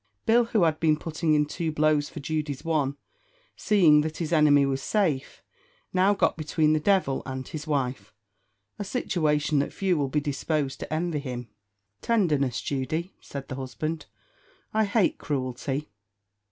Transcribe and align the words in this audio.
Bill, 0.25 0.45
who 0.45 0.63
had 0.63 0.79
been 0.79 0.97
putting 0.97 1.35
in 1.35 1.45
two 1.45 1.71
blows 1.71 2.09
for 2.09 2.19
Judy's 2.21 2.65
one, 2.65 2.97
seeing 3.55 4.01
that 4.01 4.17
his 4.17 4.33
enemy 4.33 4.65
was 4.65 4.81
safe, 4.81 5.43
now 5.93 6.15
got 6.15 6.35
between 6.35 6.73
the 6.73 6.79
devil 6.79 7.21
and 7.23 7.47
his 7.47 7.67
wife, 7.67 8.11
a 8.79 8.83
situation 8.83 9.59
that 9.59 9.71
few 9.71 9.95
will 9.95 10.09
be 10.09 10.19
disposed 10.19 10.79
to 10.79 10.91
envy 10.91 11.19
him. 11.19 11.49
"Tenderness, 12.01 12.61
Judy," 12.61 13.13
said 13.21 13.47
the 13.47 13.53
husband, 13.57 14.07
"I 14.73 14.85
hate 14.85 15.19
cruelty. 15.19 15.91